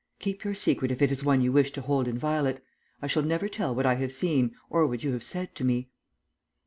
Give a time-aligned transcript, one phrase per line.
[0.17, 2.59] Keep your secret if it is one you wish to hold inviolate.
[3.03, 5.89] I shall never tell what I have seen or what you have said to me."